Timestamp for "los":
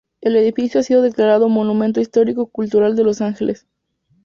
3.03-3.21